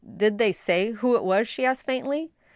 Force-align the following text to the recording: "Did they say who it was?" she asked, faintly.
"Did 0.23 0.39
they 0.39 0.51
say 0.51 0.93
who 0.93 1.15
it 1.15 1.23
was?" 1.23 1.47
she 1.47 1.63
asked, 1.63 1.85
faintly. 1.85 2.31